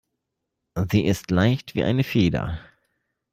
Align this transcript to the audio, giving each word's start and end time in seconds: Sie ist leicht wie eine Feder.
Sie 0.89 1.05
ist 1.05 1.29
leicht 1.29 1.75
wie 1.75 1.83
eine 1.83 2.03
Feder. 2.03 2.59